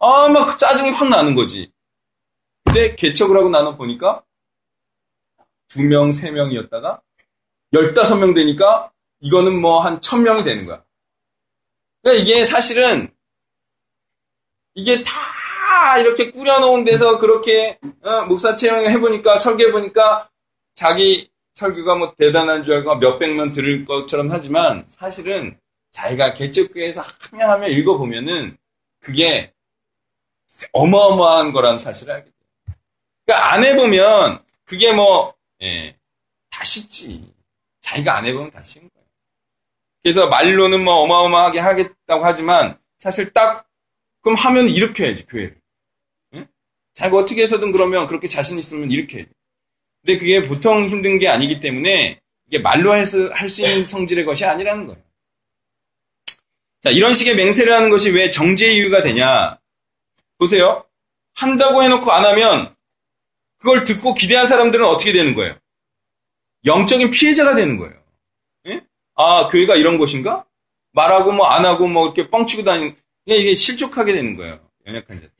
아, 0.00 0.28
막 0.28 0.58
짜증이 0.58 0.90
확 0.90 1.08
나는 1.08 1.34
거지. 1.34 1.70
근데 2.64 2.94
개척을 2.94 3.36
하고 3.36 3.48
나눠 3.48 3.76
보니까 3.76 4.24
두 5.68 5.82
명, 5.82 6.12
세 6.12 6.30
명이었다가 6.30 7.02
15명 7.72 8.34
되니까 8.34 8.92
이거는 9.20 9.60
뭐한 9.60 10.00
1000명이 10.00 10.44
되는 10.44 10.66
거야. 10.66 10.84
그러니까 12.02 12.22
이게 12.22 12.44
사실은 12.44 13.08
이게 14.74 15.02
다 15.02 15.98
이렇게 15.98 16.30
꾸려놓은 16.30 16.84
데서 16.84 17.18
그렇게 17.18 17.78
어, 18.02 18.24
목사 18.26 18.56
체험 18.56 18.84
해보니까 18.86 19.38
설계해보니까 19.38 20.28
자기 20.74 21.30
설교가 21.54 21.94
뭐 21.94 22.14
대단한 22.16 22.64
줄 22.64 22.74
알고 22.74 22.96
몇백 22.96 23.34
명 23.36 23.50
들을 23.50 23.84
것처럼 23.84 24.30
하지만 24.30 24.84
사실은 24.88 25.58
자기가 25.92 26.34
개척교회에서 26.34 27.02
하며 27.02 27.50
하며 27.50 27.68
읽어보면은 27.68 28.56
그게 29.00 29.52
어마어마한 30.72 31.52
거라는 31.52 31.78
사실을 31.78 32.14
알게 32.14 32.24
돼요. 32.24 32.33
그러니까 33.24 33.52
안 33.52 33.64
해보면 33.64 34.42
그게 34.64 34.92
뭐, 34.92 35.34
예, 35.62 35.96
다 36.50 36.64
쉽지. 36.64 37.32
자기가 37.80 38.16
안 38.16 38.26
해보면 38.26 38.50
다 38.50 38.62
쉬운 38.62 38.88
거예요. 38.88 39.06
그래서 40.02 40.28
말로는 40.28 40.84
뭐 40.84 40.94
어마어마하게 41.02 41.58
하겠다고 41.58 42.24
하지만 42.24 42.78
사실 42.98 43.32
딱 43.32 43.66
그럼 44.22 44.36
하면 44.36 44.68
이렇게 44.68 45.06
해야지 45.06 45.26
교회를. 45.26 45.56
응? 46.34 46.46
자기가 46.94 47.18
어떻게 47.18 47.42
해서든 47.42 47.72
그러면 47.72 48.06
그렇게 48.06 48.26
자신 48.26 48.58
있으면 48.58 48.90
이렇게 48.90 49.18
해야지. 49.18 49.32
근데 50.02 50.18
그게 50.18 50.46
보통 50.46 50.88
힘든 50.88 51.18
게 51.18 51.28
아니기 51.28 51.60
때문에 51.60 52.20
이게 52.46 52.58
말로 52.58 52.96
해서 52.96 53.28
할수 53.32 53.62
있는 53.62 53.86
성질의 53.86 54.24
것이 54.24 54.44
아니라는 54.44 54.86
거예요. 54.86 55.02
자, 56.80 56.90
이런 56.90 57.14
식의 57.14 57.36
맹세를 57.36 57.74
하는 57.74 57.88
것이 57.88 58.10
왜 58.10 58.28
정죄의 58.28 58.76
이유가 58.76 59.02
되냐? 59.02 59.58
보세요. 60.36 60.84
한다고 61.32 61.82
해놓고 61.82 62.12
안 62.12 62.24
하면 62.26 62.73
그걸 63.64 63.84
듣고 63.84 64.12
기대한 64.12 64.46
사람들은 64.46 64.84
어떻게 64.84 65.12
되는 65.12 65.34
거예요? 65.34 65.56
영적인 66.66 67.10
피해자가 67.10 67.54
되는 67.54 67.78
거예요. 67.78 67.94
예? 68.66 68.82
아, 69.14 69.48
교회가 69.48 69.76
이런 69.76 69.96
곳인가? 69.96 70.44
말하고 70.92 71.32
뭐 71.32 71.46
안 71.46 71.64
하고 71.64 71.88
뭐 71.88 72.04
이렇게 72.06 72.30
뻥치고 72.30 72.62
다니는, 72.62 72.94
이게 73.24 73.54
실족하게 73.54 74.12
되는 74.12 74.36
거예요. 74.36 74.60
연약한 74.86 75.16
자들. 75.16 75.30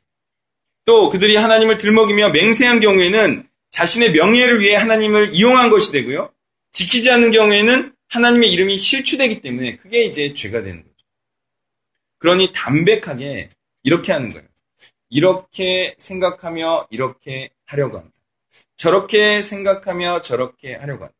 또 0.86 1.10
그들이 1.10 1.36
하나님을 1.36 1.76
들먹이며 1.76 2.30
맹세한 2.30 2.80
경우에는 2.80 3.46
자신의 3.70 4.12
명예를 4.12 4.60
위해 4.60 4.74
하나님을 4.74 5.34
이용한 5.34 5.68
것이 5.68 5.92
되고요. 5.92 6.32
지키지 6.72 7.10
않는 7.10 7.30
경우에는 7.30 7.94
하나님의 8.08 8.50
이름이 8.52 8.78
실추되기 8.78 9.42
때문에 9.42 9.76
그게 9.76 10.04
이제 10.04 10.32
죄가 10.32 10.62
되는 10.62 10.82
거죠. 10.82 10.94
그러니 12.18 12.52
담백하게 12.54 13.50
이렇게 13.82 14.12
하는 14.12 14.32
거예요. 14.32 14.48
이렇게 15.10 15.94
생각하며 15.98 16.88
이렇게 16.90 17.50
하려고 17.66 17.98
한다. 17.98 18.13
저렇게 18.84 19.40
생각하며 19.40 20.20
저렇게 20.20 20.74
하려고 20.74 21.04
한다. 21.04 21.16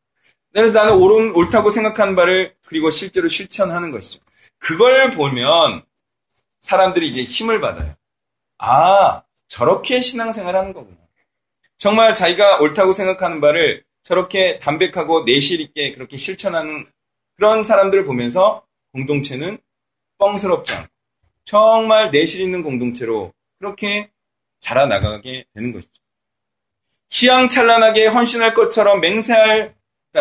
그래서 0.52 0.74
나는 0.74 0.98
옳은, 0.98 1.34
옳다고 1.34 1.70
생각하는 1.70 2.14
바를 2.14 2.54
그리고 2.66 2.90
실제로 2.90 3.26
실천하는 3.26 3.90
것이죠. 3.90 4.20
그걸 4.58 5.12
보면 5.12 5.82
사람들이 6.60 7.08
이제 7.08 7.22
힘을 7.22 7.62
받아요. 7.62 7.94
아, 8.58 9.22
저렇게 9.48 10.02
신앙생활 10.02 10.54
하는 10.54 10.74
거구나. 10.74 10.98
정말 11.78 12.12
자기가 12.12 12.58
옳다고 12.58 12.92
생각하는 12.92 13.40
바를 13.40 13.82
저렇게 14.02 14.58
담백하고 14.58 15.24
내실 15.24 15.62
있게 15.62 15.92
그렇게 15.92 16.18
실천하는 16.18 16.86
그런 17.36 17.64
사람들을 17.64 18.04
보면서 18.04 18.62
공동체는 18.92 19.56
뻥스럽지 20.18 20.74
않고 20.74 20.90
정말 21.46 22.10
내실 22.10 22.42
있는 22.42 22.62
공동체로 22.62 23.32
그렇게 23.58 24.10
자라나가게 24.60 25.46
되는 25.54 25.72
것이죠. 25.72 26.03
희양찬란하게 27.10 28.06
헌신할 28.06 28.54
것처럼 28.54 29.00
맹세할 29.00 29.74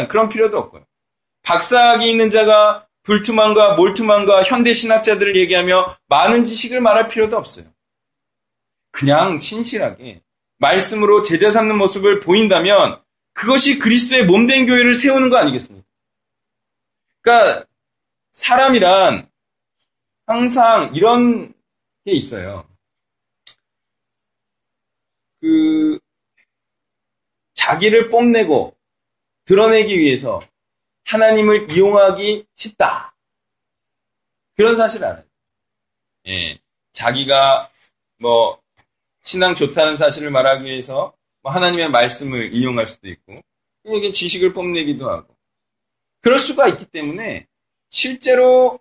그런 0.10 0.30
필요도 0.30 0.58
없고요. 0.58 0.86
박사학위 1.43 2.10
있는 2.10 2.30
자가 2.30 2.88
불투만과 3.04 3.76
몰투만과 3.76 4.43
현대 4.43 4.74
신학자들을 4.74 5.36
얘기하며 5.36 5.98
많은 6.08 6.46
지식을 6.46 6.82
말할 6.82 7.08
필요도 7.10 7.38
없어요. 7.38 7.65
그냥 8.91 9.39
신실하게 9.39 10.22
말씀으로 10.58 11.22
제자 11.22 11.52
삼는 11.52 11.78
모습을 11.78 12.19
보인다면 12.22 13.02
그것이 13.34 13.80
그리스도의 13.80 14.26
몸된 14.26 14.67
교회를 14.67 14.93
세우는 14.93 15.30
거 15.30 15.38
아니겠습니까? 15.38 15.86
그러니까 17.22 17.65
사람이란 18.32 19.28
항상 20.26 20.91
이런 20.96 21.54
게 22.06 22.12
있어요. 22.12 22.65
그 25.41 26.00
자기를 27.63 28.10
뽐내고 28.10 28.76
드러내기 29.45 29.97
위해서 29.97 30.41
하나님을 31.06 31.71
이용하기 31.71 32.45
쉽다. 32.56 33.15
그런 34.58 34.76
사실 34.76 35.04
알아요. 35.04 35.23
예. 36.28 36.60
자기가 36.91 37.69
뭐 38.19 38.62
신앙 39.21 39.56
좋다는 39.56 39.95
사실을 39.95 40.30
말하기 40.30 40.65
위해서 40.65 41.13
뭐 41.41 41.54
하나님의 41.54 41.89
말씀을 41.89 42.54
인용할 42.54 42.86
수도 42.86 43.08
있고 43.08 43.39
이게 43.86 44.12
지식을 44.12 44.52
뽐내기도 44.52 45.10
하고 45.10 45.34
그럴 46.19 46.39
수가 46.39 46.67
있기 46.67 46.86
때문에 46.86 47.47
실제로 47.89 48.80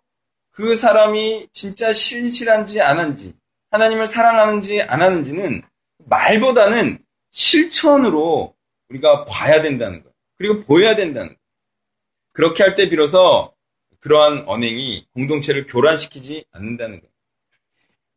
그 0.51 0.75
사람이 0.75 1.49
진짜 1.53 1.93
신실한지 1.93 2.81
안 2.81 2.99
한지 2.99 3.35
하나님을 3.71 4.09
사랑하는지 4.09 4.83
안 4.83 5.03
하는지는 5.03 5.63
말보다는 5.99 6.99
실천으로 7.31 8.57
우리가 8.93 9.25
봐야 9.25 9.63
된다는 9.63 10.03
거예요. 10.03 10.15
그리고 10.37 10.61
보여야 10.63 10.95
된다는 10.97 11.29
거예요. 11.29 11.39
그렇게 12.33 12.63
할 12.63 12.75
때 12.75 12.89
비로소 12.89 13.53
그러한 14.01 14.45
언행이 14.47 15.07
공동체를 15.15 15.67
교란시키지 15.67 16.45
않는다는 16.53 17.01
거예요. 17.01 17.13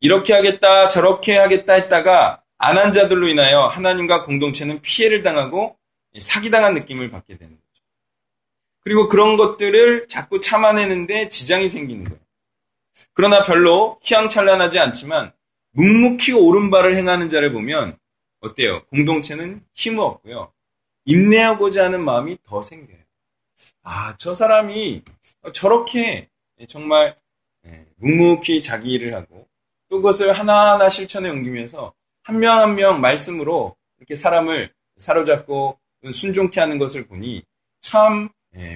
이렇게 0.00 0.32
하겠다, 0.34 0.88
저렇게 0.88 1.36
하겠다 1.36 1.74
했다가 1.74 2.42
안 2.58 2.76
한 2.78 2.92
자들로 2.92 3.28
인하여 3.28 3.66
하나님과 3.66 4.24
공동체는 4.24 4.80
피해를 4.80 5.22
당하고 5.22 5.76
사기당한 6.18 6.74
느낌을 6.74 7.10
받게 7.10 7.36
되는 7.36 7.52
거죠. 7.54 7.82
그리고 8.80 9.08
그런 9.08 9.36
것들을 9.36 10.08
자꾸 10.08 10.40
참아내는데 10.40 11.28
지장이 11.28 11.68
생기는 11.68 12.04
거예요. 12.04 12.20
그러나 13.12 13.44
별로 13.44 13.98
희양찬란하지 14.02 14.78
않지만 14.78 15.32
묵묵히 15.72 16.32
바를 16.70 16.96
행하는 16.96 17.28
자를 17.28 17.52
보면 17.52 17.98
어때요? 18.40 18.84
공동체는 18.86 19.62
힘이 19.74 20.00
없고요. 20.00 20.52
인내하고자 21.06 21.84
하는 21.84 22.04
마음이 22.04 22.38
더 22.44 22.62
생겨요. 22.62 22.98
아, 23.82 24.16
저 24.18 24.34
사람이 24.34 25.02
저렇게 25.54 26.28
정말 26.68 27.16
묵묵히 27.96 28.60
자기 28.62 28.90
일을 28.92 29.14
하고 29.14 29.48
또 29.88 29.96
그것을 29.98 30.32
하나하나 30.32 30.88
실천에 30.88 31.28
옮기면서 31.30 31.94
한 32.22 32.38
명 32.40 32.58
한 32.58 32.74
명 32.74 33.00
말씀으로 33.00 33.76
이렇게 33.98 34.14
사람을 34.16 34.72
사로잡고 34.96 35.78
순종케 36.12 36.60
하는 36.60 36.78
것을 36.78 37.06
보니 37.06 37.44
참 37.80 38.28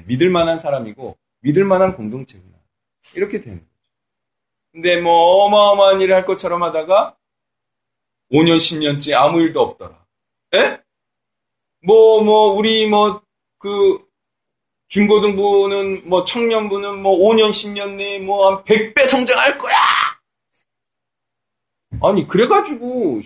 믿을 0.06 0.30
만한 0.30 0.56
사람이고 0.58 1.18
믿을 1.40 1.64
만한 1.64 1.94
공동체구나. 1.94 2.56
이렇게 3.14 3.40
되는 3.40 3.58
거죠. 3.58 3.70
근데 4.72 5.00
뭐 5.00 5.44
어마어마한 5.46 6.00
일을 6.00 6.14
할 6.14 6.24
것처럼 6.26 6.62
하다가 6.62 7.16
5년, 8.30 8.56
10년째 8.56 9.14
아무 9.14 9.40
일도 9.40 9.60
없더라. 9.60 10.06
에? 10.54 10.80
뭐, 11.82 12.22
뭐, 12.22 12.52
우리 12.52 12.86
뭐, 12.88 13.22
그, 13.58 14.04
중고등부는, 14.88 16.08
뭐, 16.08 16.24
청년부는 16.24 17.00
뭐, 17.02 17.16
5년, 17.18 17.50
10년 17.50 17.96
내에 17.96 18.18
뭐, 18.18 18.50
한 18.56 18.64
100배 18.64 19.06
성장할 19.06 19.56
거야! 19.58 19.74
아니, 22.02 22.26
그래가지고, 22.26 23.20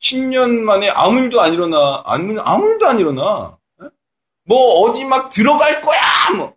10년 0.00 0.60
만에 0.60 0.88
아무 0.88 1.20
일도 1.20 1.40
안 1.40 1.52
일어나, 1.52 2.02
아무, 2.04 2.40
아무 2.40 2.68
일도 2.70 2.86
안 2.86 2.98
일어나. 2.98 3.58
에? 3.82 3.86
뭐, 4.44 4.80
어디 4.82 5.04
막 5.04 5.30
들어갈 5.30 5.80
거야! 5.82 6.00
뭐. 6.36 6.56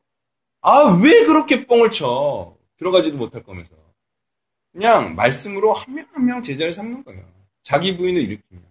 아, 0.61 0.97
왜 1.03 1.25
그렇게 1.25 1.67
뻥을 1.67 1.91
쳐? 1.91 2.55
들어가지도 2.77 3.17
못할 3.17 3.43
거면서. 3.43 3.75
그냥 4.71 5.15
말씀으로 5.15 5.73
한 5.73 5.93
명 5.93 6.05
한명 6.13 6.41
제자를 6.41 6.73
삼는 6.73 7.03
거예요. 7.03 7.23
자기 7.63 7.95
부인을 7.95 8.21
일으키면. 8.21 8.62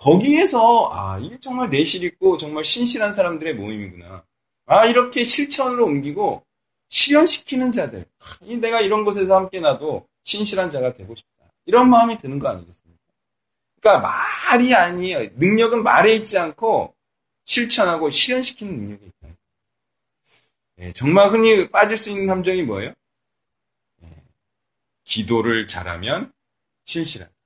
거기에서, 0.00 0.88
아, 0.92 1.18
이게 1.18 1.38
정말 1.38 1.68
내실 1.68 2.02
있고 2.04 2.38
정말 2.38 2.64
신실한 2.64 3.12
사람들의 3.12 3.54
모임이구나. 3.54 4.24
아, 4.66 4.86
이렇게 4.86 5.24
실천으로 5.24 5.84
옮기고 5.84 6.42
실현시키는 6.88 7.70
자들. 7.70 8.06
아, 8.18 8.44
내가 8.60 8.80
이런 8.80 9.04
곳에서 9.04 9.36
함께 9.36 9.60
나도 9.60 10.08
신실한 10.24 10.70
자가 10.70 10.94
되고 10.94 11.14
싶다. 11.14 11.52
이런 11.66 11.90
마음이 11.90 12.16
드는 12.16 12.38
거 12.38 12.48
아니겠습니까? 12.48 13.02
그러니까 13.80 14.08
말이 14.08 14.74
아니에요. 14.74 15.28
능력은 15.36 15.82
말에 15.82 16.14
있지 16.14 16.38
않고 16.38 16.94
실천하고 17.44 18.08
실현시키는 18.08 18.74
능력이 18.74 19.04
있다. 19.04 19.34
예, 20.78 20.92
정말 20.92 21.30
흔히 21.30 21.68
빠질 21.68 21.98
수 21.98 22.08
있는 22.08 22.30
함정이 22.30 22.62
뭐예요? 22.62 22.94
예, 24.02 24.08
기도를 25.04 25.66
잘하면 25.66 26.32
신실하다. 26.86 27.39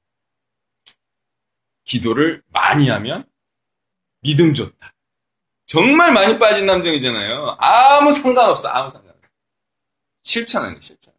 기도를 1.84 2.42
많이 2.48 2.88
하면 2.88 3.24
믿음 4.20 4.54
좋다. 4.54 4.94
정말 5.66 6.12
많이 6.12 6.38
빠진 6.38 6.68
함정이잖아요. 6.68 7.56
아무 7.58 8.12
상관없어. 8.12 8.68
아무 8.68 8.90
상관없어. 8.90 9.28
실천하는 10.22 10.74
거, 10.74 10.80
실천. 10.80 11.12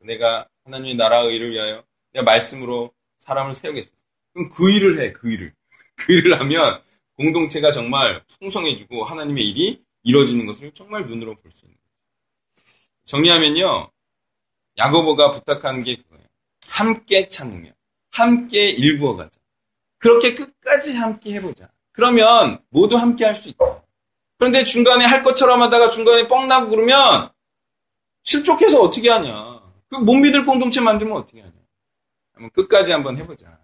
내가 0.00 0.46
하나님의 0.64 0.96
나라의 0.96 1.34
일을 1.36 1.52
위하여 1.52 1.84
내가 2.12 2.24
말씀으로 2.24 2.92
사람을 3.18 3.54
세우겠어. 3.54 3.90
그럼 4.32 4.48
그 4.50 4.70
일을 4.70 5.00
해, 5.00 5.12
그 5.12 5.30
일을. 5.30 5.54
그 5.96 6.12
일을 6.12 6.40
하면 6.40 6.82
공동체가 7.16 7.70
정말 7.70 8.24
풍성해지고 8.40 9.04
하나님의 9.04 9.46
일이 9.48 9.82
이루어지는 10.02 10.46
것을 10.46 10.72
정말 10.72 11.06
눈으로 11.06 11.34
볼 11.36 11.52
수 11.52 11.66
있는 11.66 11.76
거죠. 11.76 11.90
정리하면요. 13.04 13.90
야고보가 14.78 15.32
부탁하는 15.32 15.84
게 15.84 15.96
그거예요. 15.96 16.24
함께 16.68 17.28
참으며 17.28 17.70
함께 18.10 18.70
일부어 18.70 19.16
가자. 19.16 19.38
그렇게 20.02 20.34
끝까지 20.34 20.96
함께 20.96 21.32
해보자. 21.34 21.70
그러면 21.92 22.60
모두 22.70 22.96
함께 22.96 23.24
할 23.24 23.36
수 23.36 23.48
있다. 23.48 23.82
그런데 24.36 24.64
중간에 24.64 25.04
할 25.04 25.22
것처럼 25.22 25.62
하다가 25.62 25.90
중간에 25.90 26.26
뻥 26.26 26.48
나고 26.48 26.70
그러면 26.70 27.30
실족해서 28.24 28.80
어떻게 28.82 29.08
하냐. 29.08 29.62
그 29.88 29.98
못 29.98 30.14
믿을 30.14 30.44
공동체 30.44 30.80
만들면 30.80 31.16
어떻게 31.16 31.40
하냐. 31.40 31.52
한번 32.34 32.50
끝까지 32.50 32.90
한번 32.90 33.16
해보자. 33.16 33.60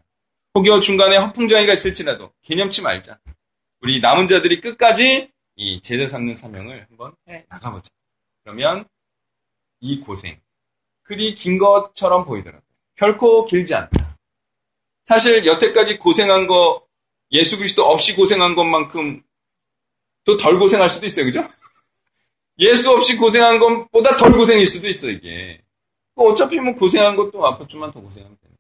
혹여 0.55 0.81
중간에 0.81 1.17
허풍장애가 1.17 1.73
있을지라도 1.73 2.33
개념치 2.43 2.83
말자. 2.83 3.19
우리 3.81 4.01
남은 4.01 4.29
자들이 4.29 4.61
끝까지 4.61 5.33
이 5.57 5.81
제자 5.81 6.07
삼는 6.07 6.37
사명을 6.37 6.87
한번 6.89 7.17
해 7.29 7.47
나가보자. 7.49 7.91
그러면 8.45 8.85
이 9.81 9.99
고생, 10.01 10.41
그리 11.03 11.35
긴 11.35 11.59
것처럼 11.59 12.25
보이더라도 12.25 12.65
결코 12.95 13.45
길지 13.45 13.75
않다. 13.75 13.98
사실 15.09 15.47
여태까지 15.47 15.97
고생한 15.97 16.47
거 16.47 16.87
예수 17.33 17.57
그리스도 17.57 17.83
없이 17.83 18.15
고생한 18.15 18.55
것만큼 18.55 19.23
또 20.25 20.37
덜 20.37 20.59
고생할 20.59 20.91
수도 20.91 21.07
있어요. 21.07 21.25
그죠? 21.25 21.49
예수 22.61 22.91
없이 22.91 23.17
고생한 23.17 23.59
것보다 23.59 24.19
덜 24.19 24.33
고생일 24.33 24.67
수도 24.67 24.87
있어, 24.87 25.09
이게. 25.09 25.63
어차피 26.15 26.61
뭐 26.61 26.75
고생한 26.75 27.17
것도 27.17 27.47
앞으로 27.47 27.67
좀만 27.67 27.91
더 27.91 28.01
고생하면 28.03 28.37
돼요. 28.37 28.53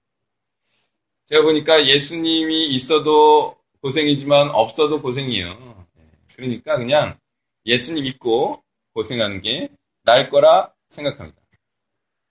제가 1.26 1.42
보니까 1.42 1.86
예수님이 1.86 2.68
있어도 2.68 3.58
고생이지만 3.82 4.48
없어도 4.48 5.02
고생이에요. 5.02 5.86
그러니까 6.34 6.78
그냥 6.78 7.18
예수님 7.66 8.04
믿고 8.04 8.64
고생하는 8.94 9.42
게 9.42 9.68
나을 10.02 10.30
거라 10.30 10.72
생각합니다. 10.88 11.37